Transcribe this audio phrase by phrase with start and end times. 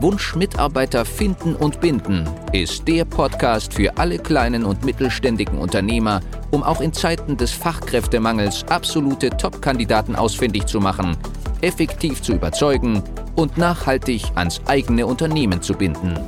[0.00, 6.20] Wunsch Mitarbeiter finden und binden ist der Podcast für alle kleinen und mittelständigen Unternehmer,
[6.50, 11.16] um auch in Zeiten des Fachkräftemangels absolute Top-Kandidaten ausfindig zu machen,
[11.60, 13.02] effektiv zu überzeugen
[13.36, 16.18] und nachhaltig ans eigene Unternehmen zu binden.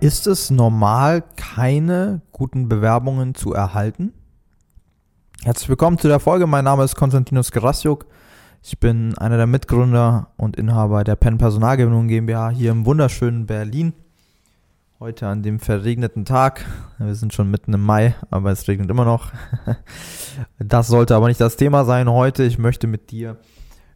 [0.00, 4.12] Ist es normal, keine guten Bewerbungen zu erhalten?
[5.42, 6.46] Herzlich willkommen zu der Folge.
[6.46, 8.06] Mein Name ist Konstantinos Gerasiuk.
[8.66, 13.92] Ich bin einer der Mitgründer und Inhaber der Penn Personalgewinnung GmbH hier im wunderschönen Berlin.
[14.98, 16.64] Heute an dem verregneten Tag.
[16.96, 19.30] Wir sind schon mitten im Mai, aber es regnet immer noch.
[20.58, 22.42] Das sollte aber nicht das Thema sein heute.
[22.42, 23.36] Ich möchte mit dir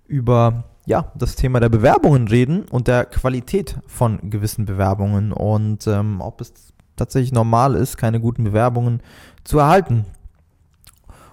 [0.07, 6.21] über ja, das Thema der Bewerbungen reden und der Qualität von gewissen Bewerbungen und ähm,
[6.21, 9.01] ob es tatsächlich normal ist, keine guten Bewerbungen
[9.45, 10.05] zu erhalten.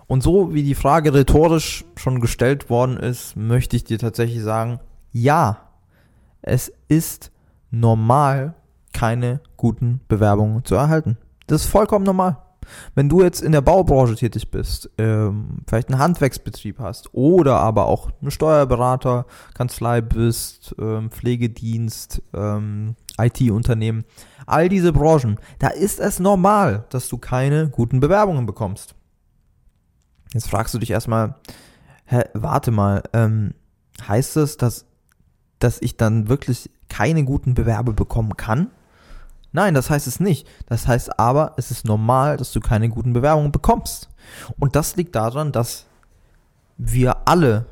[0.08, 4.80] Und so wie die Frage rhetorisch schon gestellt worden ist, möchte ich dir tatsächlich sagen,
[5.12, 5.70] ja,
[6.42, 7.32] es ist
[7.72, 8.54] normal,
[8.94, 11.18] keine guten Bewerbungen zu erhalten.
[11.48, 12.38] Das ist vollkommen normal.
[12.96, 17.86] Wenn du jetzt in der Baubranche tätig bist, ähm, vielleicht einen Handwerksbetrieb hast oder aber
[17.86, 24.04] auch eine Steuerberater, Kanzlei bist, ähm, Pflegedienst, ähm, IT-Unternehmen,
[24.46, 28.96] all diese Branchen, da ist es normal, dass du keine guten Bewerbungen bekommst.
[30.36, 31.36] Jetzt fragst du dich erstmal,
[32.04, 33.54] hä, warte mal, ähm,
[34.06, 34.86] heißt es, dass,
[35.60, 38.70] dass ich dann wirklich keine guten Bewerbe bekommen kann?
[39.54, 40.46] Nein, das heißt es nicht.
[40.66, 44.10] Das heißt aber, es ist normal, dass du keine guten Bewerbungen bekommst.
[44.60, 45.86] Und das liegt daran, dass
[46.78, 47.68] wir alle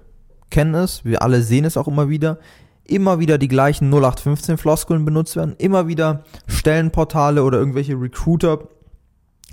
[0.50, 2.38] kennen es, wir alle sehen es auch immer wieder,
[2.86, 8.60] immer wieder die gleichen 0815 Floskeln benutzt werden, immer wieder Stellenportale oder irgendwelche Recruiter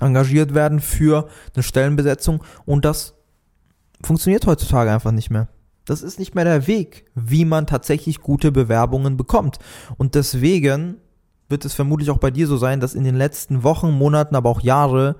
[0.01, 3.15] engagiert werden für eine Stellenbesetzung und das
[4.03, 5.49] funktioniert heutzutage einfach nicht mehr.
[5.85, 9.59] Das ist nicht mehr der Weg, wie man tatsächlich gute Bewerbungen bekommt.
[9.97, 10.99] Und deswegen
[11.49, 14.51] wird es vermutlich auch bei dir so sein, dass in den letzten Wochen, Monaten, aber
[14.51, 15.17] auch Jahre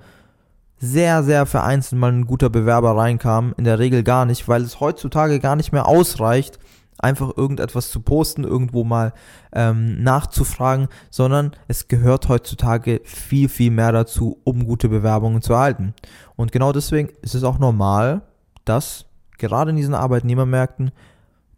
[0.77, 3.53] sehr, sehr vereinzelt mal ein guter Bewerber reinkam.
[3.57, 6.57] In der Regel gar nicht, weil es heutzutage gar nicht mehr ausreicht,
[7.01, 9.13] einfach irgendetwas zu posten, irgendwo mal
[9.53, 15.93] ähm, nachzufragen, sondern es gehört heutzutage viel, viel mehr dazu, um gute Bewerbungen zu erhalten.
[16.35, 18.21] Und genau deswegen ist es auch normal,
[18.65, 19.05] dass
[19.37, 20.91] gerade in diesen Arbeitnehmermärkten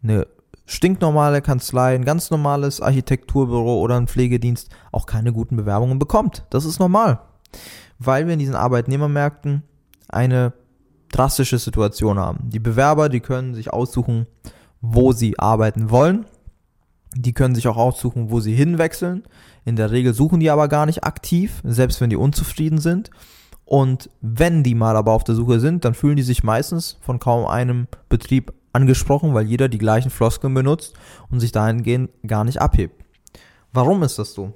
[0.02, 0.26] eine
[0.66, 6.44] stinknormale Kanzlei, ein ganz normales Architekturbüro oder ein Pflegedienst auch keine guten Bewerbungen bekommt.
[6.50, 7.20] Das ist normal,
[7.98, 9.62] weil wir in diesen Arbeitnehmermärkten
[10.08, 10.52] eine
[11.12, 12.50] drastische Situation haben.
[12.50, 14.26] Die Bewerber, die können sich aussuchen,
[14.92, 16.26] wo sie arbeiten wollen.
[17.16, 19.22] Die können sich auch aussuchen, wo sie hinwechseln.
[19.64, 23.10] In der Regel suchen die aber gar nicht aktiv, selbst wenn die unzufrieden sind.
[23.64, 27.18] Und wenn die mal aber auf der Suche sind, dann fühlen die sich meistens von
[27.18, 30.94] kaum einem Betrieb angesprochen, weil jeder die gleichen Floskeln benutzt
[31.30, 33.02] und sich dahingehend gar nicht abhebt.
[33.72, 34.52] Warum ist das so?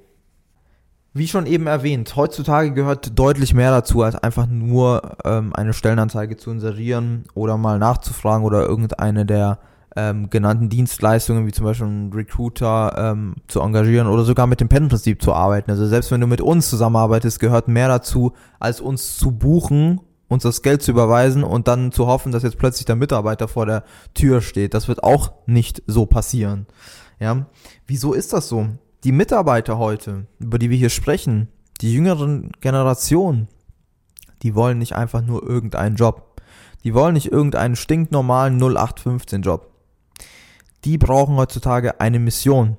[1.13, 6.37] Wie schon eben erwähnt, heutzutage gehört deutlich mehr dazu, als einfach nur ähm, eine Stellenanzeige
[6.37, 9.57] zu inserieren oder mal nachzufragen oder irgendeine der
[9.95, 14.69] ähm, genannten Dienstleistungen, wie zum Beispiel einen Recruiter ähm, zu engagieren oder sogar mit dem
[14.69, 15.71] Pen-Prinzip zu arbeiten.
[15.71, 20.43] Also selbst wenn du mit uns zusammenarbeitest, gehört mehr dazu, als uns zu buchen, uns
[20.43, 23.83] das Geld zu überweisen und dann zu hoffen, dass jetzt plötzlich der Mitarbeiter vor der
[24.13, 24.75] Tür steht.
[24.75, 26.67] Das wird auch nicht so passieren.
[27.19, 27.47] Ja,
[27.87, 28.67] wieso ist das so?
[29.03, 31.47] Die Mitarbeiter heute, über die wir hier sprechen,
[31.81, 33.47] die jüngeren Generationen,
[34.43, 36.41] die wollen nicht einfach nur irgendeinen Job.
[36.83, 39.69] Die wollen nicht irgendeinen stinknormalen 0815 Job
[40.85, 42.77] die brauchen heutzutage eine Mission.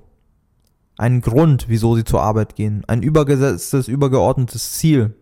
[0.97, 2.85] Einen Grund, wieso sie zur Arbeit gehen.
[2.87, 5.14] Ein übergesetztes, übergeordnetes Ziel.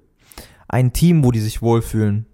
[0.66, 2.26] Ein Team, wo die sich wohlfühlen.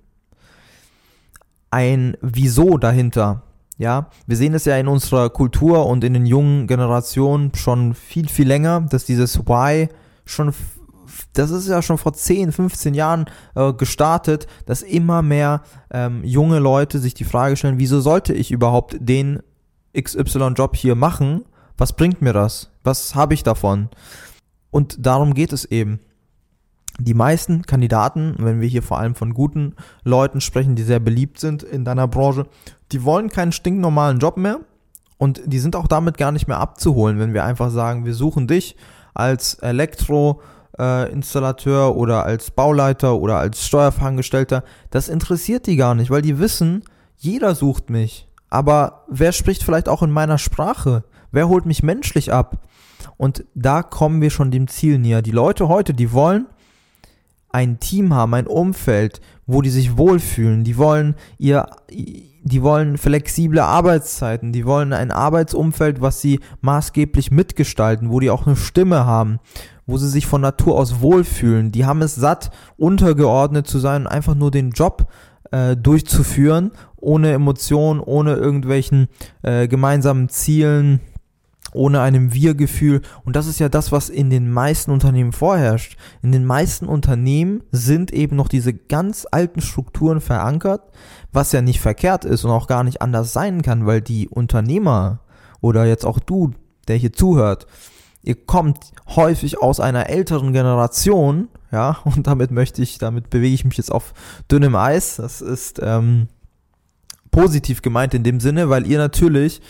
[1.71, 3.43] Ein Wieso dahinter.
[3.77, 8.29] Ja, wir sehen es ja in unserer Kultur und in den jungen Generationen schon viel,
[8.29, 9.89] viel länger, dass dieses Why
[10.25, 10.55] schon,
[11.33, 13.27] das ist ja schon vor 10, 15 Jahren
[13.57, 18.53] äh, gestartet, dass immer mehr ähm, junge Leute sich die Frage stellen, wieso sollte ich
[18.53, 19.41] überhaupt den
[19.97, 21.45] XY-Job hier machen,
[21.77, 22.71] was bringt mir das?
[22.83, 23.91] Was habe ich davon?
[24.71, 26.01] Und darum geht es eben.
[26.99, 29.75] Die meisten Kandidaten, wenn wir hier vor allem von guten
[30.05, 32.47] Leuten sprechen, die sehr beliebt sind in deiner Branche,
[32.93, 34.61] die wollen keinen stinknormalen Job mehr
[35.19, 38.47] Und die sind auch damit gar nicht mehr abzuholen, wenn wir einfach sagen, wir suchen
[38.47, 38.77] dich
[39.13, 44.63] als Elektroinstallateur äh, oder als Bauleiter oder als Steuerfachangestellter.
[44.91, 46.85] Das interessiert die gar nicht, weil die wissen,
[47.17, 48.29] jeder sucht mich.
[48.55, 51.03] Aber wer spricht vielleicht auch in meiner Sprache?
[51.33, 52.61] Wer holt mich menschlich ab?
[53.17, 55.23] Und da kommen wir schon dem Ziel näher.
[55.23, 56.47] Die Leute heute, die wollen
[57.51, 60.63] ein Team haben, ein Umfeld, wo die sich wohlfühlen.
[60.63, 64.53] Die wollen ihr, die wollen flexible Arbeitszeiten.
[64.53, 69.41] Die wollen ein Arbeitsumfeld, was sie maßgeblich mitgestalten, wo die auch eine Stimme haben,
[69.85, 71.73] wo sie sich von Natur aus wohlfühlen.
[71.73, 75.09] Die haben es satt, untergeordnet zu sein und einfach nur den Job
[75.55, 79.07] äh, durchzuführen, ohne Emotionen, ohne irgendwelchen
[79.43, 81.01] äh, gemeinsamen Zielen
[81.73, 83.03] ohne einem Wir-Gefühl.
[83.25, 85.97] Und das ist ja das, was in den meisten Unternehmen vorherrscht.
[86.23, 90.83] In den meisten Unternehmen sind eben noch diese ganz alten Strukturen verankert,
[91.33, 95.21] was ja nicht verkehrt ist und auch gar nicht anders sein kann, weil die Unternehmer
[95.61, 96.53] oder jetzt auch du,
[96.87, 97.67] der hier zuhört,
[98.23, 103.65] ihr kommt häufig aus einer älteren Generation, ja, und damit möchte ich, damit bewege ich
[103.65, 104.15] mich jetzt auf
[104.51, 105.17] dünnem Eis.
[105.17, 106.29] Das ist ähm,
[107.31, 109.61] positiv gemeint in dem Sinne, weil ihr natürlich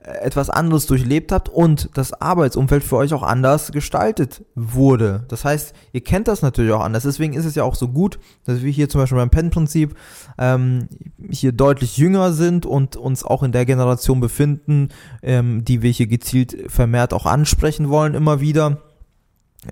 [0.00, 5.24] etwas anderes durchlebt habt und das Arbeitsumfeld für euch auch anders gestaltet wurde.
[5.28, 7.04] Das heißt, ihr kennt das natürlich auch anders.
[7.04, 9.94] Deswegen ist es ja auch so gut, dass wir hier zum Beispiel beim Pen-Prinzip
[10.38, 10.88] ähm,
[11.30, 14.88] hier deutlich jünger sind und uns auch in der Generation befinden,
[15.22, 18.82] ähm, die wir hier gezielt vermehrt auch ansprechen wollen immer wieder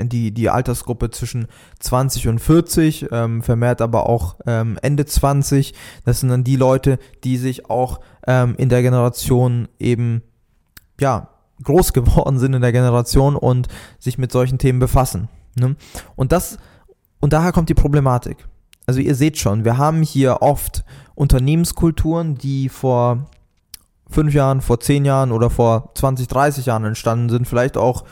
[0.02, 1.46] die, die Altersgruppe zwischen
[1.81, 5.75] 20 und 40, ähm, vermehrt aber auch ähm, Ende 20.
[6.05, 10.23] Das sind dann die Leute, die sich auch ähm, in der Generation eben,
[11.00, 11.29] ja,
[11.62, 13.69] groß geworden sind in der Generation und
[13.99, 15.29] sich mit solchen Themen befassen.
[15.56, 15.76] Ne?
[16.17, 16.58] Und das,
[17.20, 18.47] und daher kommt die Problematik.
[18.87, 23.26] Also ihr seht schon, wir haben hier oft Unternehmenskulturen, die vor
[24.08, 28.05] fünf Jahren, vor zehn Jahren oder vor 20, 30 Jahren entstanden sind, vielleicht auch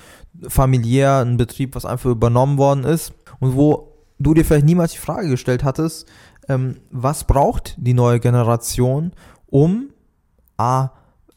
[0.49, 4.99] familiär ein Betrieb, was einfach übernommen worden ist und wo du dir vielleicht niemals die
[4.99, 6.07] Frage gestellt hattest,
[6.49, 9.13] ähm, was braucht die neue Generation,
[9.47, 9.91] um
[10.57, 10.91] A,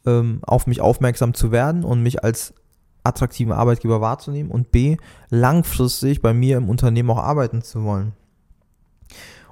[0.04, 2.54] ähm, auf mich aufmerksam zu werden und mich als
[3.02, 4.96] attraktiven Arbeitgeber wahrzunehmen und B,
[5.30, 8.12] langfristig bei mir im Unternehmen auch arbeiten zu wollen.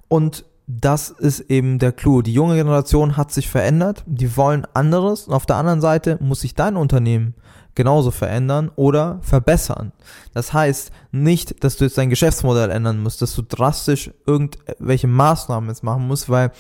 [0.09, 2.23] Und das ist eben der Clou.
[2.23, 6.41] Die junge Generation hat sich verändert, die wollen anderes und auf der anderen Seite muss
[6.41, 7.35] sich dein Unternehmen
[7.75, 9.93] genauso verändern oder verbessern.
[10.33, 15.69] Das heißt nicht, dass du jetzt dein Geschäftsmodell ändern musst, dass du drastisch irgendwelche Maßnahmen
[15.69, 16.53] jetzt machen musst, weil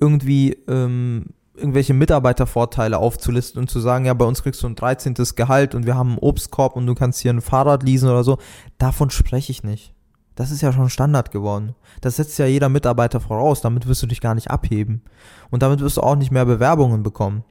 [0.00, 1.26] irgendwie ähm,
[1.56, 5.14] irgendwelche Mitarbeitervorteile aufzulisten und zu sagen, ja, bei uns kriegst du ein 13.
[5.36, 8.38] Gehalt und wir haben einen Obstkorb und du kannst hier ein Fahrrad leasen oder so.
[8.78, 9.94] Davon spreche ich nicht.
[10.34, 11.76] Das ist ja schon Standard geworden.
[12.00, 13.60] Das setzt ja jeder Mitarbeiter voraus.
[13.60, 15.02] Damit wirst du dich gar nicht abheben.
[15.50, 17.44] Und damit wirst du auch nicht mehr Bewerbungen bekommen.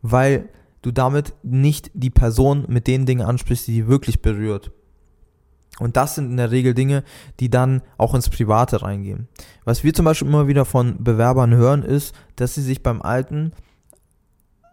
[0.00, 0.48] Weil
[0.86, 4.70] du damit nicht die Person mit den Dingen ansprichst, die die wirklich berührt.
[5.80, 7.02] Und das sind in der Regel Dinge,
[7.40, 9.26] die dann auch ins Private reingehen.
[9.64, 13.52] Was wir zum Beispiel immer wieder von Bewerbern hören, ist, dass sie sich beim alten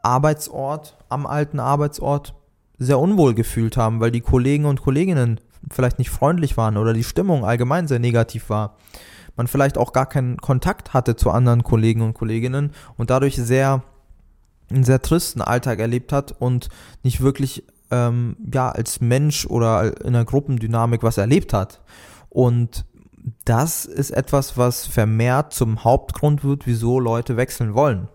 [0.03, 2.35] Arbeitsort, am alten Arbeitsort
[2.77, 5.39] sehr unwohl gefühlt haben, weil die Kollegen und Kolleginnen
[5.71, 8.77] vielleicht nicht freundlich waren oder die Stimmung allgemein sehr negativ war.
[9.35, 13.81] Man vielleicht auch gar keinen Kontakt hatte zu anderen Kollegen und Kolleginnen und dadurch sehr
[14.73, 16.69] einen sehr tristen Alltag erlebt hat und
[17.03, 21.81] nicht wirklich ähm, ja als Mensch oder in einer Gruppendynamik was erlebt hat.
[22.29, 22.85] Und
[23.45, 28.09] das ist etwas, was vermehrt zum Hauptgrund wird, wieso Leute wechseln wollen.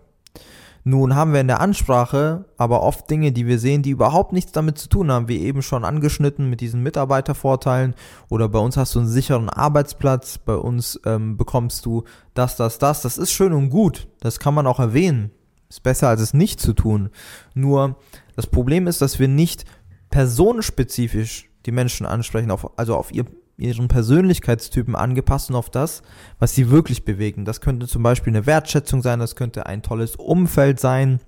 [0.85, 4.53] Nun haben wir in der Ansprache aber oft Dinge, die wir sehen, die überhaupt nichts
[4.53, 7.95] damit zu tun haben, wie eben schon angeschnitten mit diesen Mitarbeitervorteilen
[8.29, 12.79] oder bei uns hast du einen sicheren Arbeitsplatz, bei uns ähm, bekommst du das, das,
[12.79, 13.01] das.
[13.01, 15.31] Das ist schön und gut, das kann man auch erwähnen.
[15.69, 17.09] Ist besser, als es nicht zu tun.
[17.53, 17.97] Nur
[18.35, 19.65] das Problem ist, dass wir nicht
[20.09, 23.25] personenspezifisch die Menschen ansprechen, auf, also auf ihr,
[23.57, 26.01] ihren Persönlichkeitstypen angepasst und auf das,
[26.39, 27.45] was sie wirklich bewegen.
[27.45, 31.19] Das könnte zum Beispiel eine Wertschätzung sein, das könnte ein tolles Umfeld sein,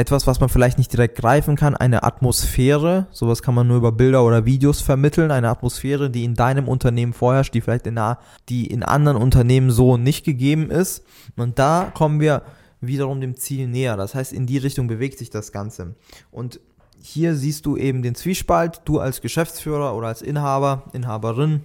[0.00, 3.90] etwas, was man vielleicht nicht direkt greifen kann, eine Atmosphäre, sowas kann man nur über
[3.90, 8.00] Bilder oder Videos vermitteln, eine Atmosphäre, die in deinem Unternehmen vorherrscht, die vielleicht in,
[8.48, 11.04] die in anderen Unternehmen so nicht gegeben ist.
[11.36, 12.42] Und da kommen wir
[12.80, 13.96] wiederum dem Ziel näher.
[13.96, 15.94] Das heißt, in die Richtung bewegt sich das Ganze.
[16.30, 16.60] Und
[17.00, 18.82] hier siehst du eben den Zwiespalt.
[18.84, 21.64] Du als Geschäftsführer oder als Inhaber, Inhaberin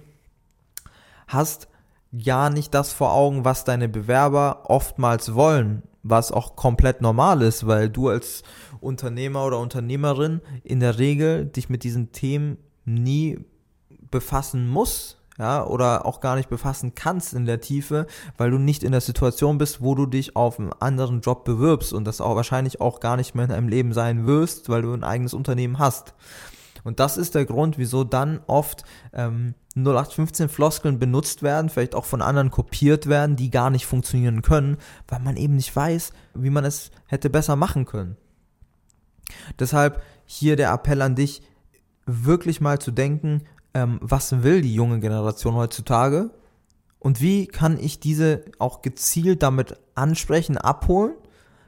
[1.26, 1.68] hast
[2.24, 7.66] gar nicht das vor Augen, was deine Bewerber oftmals wollen, was auch komplett normal ist,
[7.66, 8.42] weil du als
[8.80, 13.38] Unternehmer oder Unternehmerin in der Regel dich mit diesen Themen nie
[14.10, 18.84] befassen musst, ja, oder auch gar nicht befassen kannst in der Tiefe, weil du nicht
[18.84, 22.36] in der Situation bist, wo du dich auf einen anderen Job bewirbst und das auch
[22.36, 25.78] wahrscheinlich auch gar nicht mehr in deinem Leben sein wirst, weil du ein eigenes Unternehmen
[25.78, 26.14] hast.
[26.84, 32.04] Und das ist der Grund, wieso dann oft ähm, 0815 Floskeln benutzt werden, vielleicht auch
[32.04, 34.76] von anderen kopiert werden, die gar nicht funktionieren können,
[35.08, 38.16] weil man eben nicht weiß, wie man es hätte besser machen können.
[39.58, 41.42] Deshalb hier der Appell an dich,
[42.06, 43.42] wirklich mal zu denken,
[43.74, 46.30] ähm, was will die junge Generation heutzutage?
[46.98, 51.12] Und wie kann ich diese auch gezielt damit ansprechen, abholen,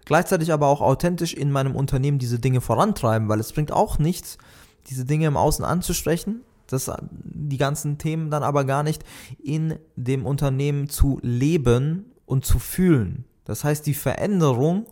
[0.07, 4.39] gleichzeitig aber auch authentisch in meinem Unternehmen diese Dinge vorantreiben, weil es bringt auch nichts,
[4.87, 6.91] diese Dinge im Außen anzusprechen, das,
[7.23, 9.05] die ganzen Themen dann aber gar nicht
[9.43, 13.25] in dem Unternehmen zu leben und zu fühlen.
[13.45, 14.87] Das heißt, die Veränderung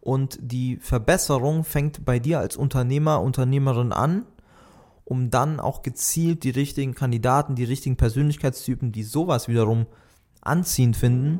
[0.00, 4.26] und die Verbesserung fängt bei dir als Unternehmer, Unternehmerin an,
[5.06, 9.86] um dann auch gezielt die richtigen Kandidaten, die richtigen Persönlichkeitstypen, die sowas wiederum
[10.42, 11.38] anziehend finden,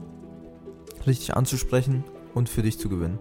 [1.04, 3.18] richtig anzusprechen und für dich zu gewinnen.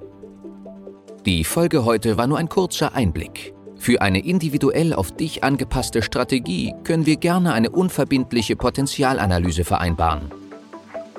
[1.25, 3.55] Die Folge heute war nur ein kurzer Einblick.
[3.77, 10.31] Für eine individuell auf dich angepasste Strategie können wir gerne eine unverbindliche Potenzialanalyse vereinbaren.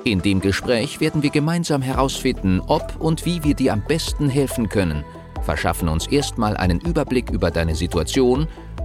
[0.05, 4.69] In dem Gespräch werden wir gemeinsam herausfinden, ob und wie wir dir am besten helfen
[4.69, 5.03] können,
[5.43, 8.47] verschaffen uns erstmal einen Überblick über deine Situation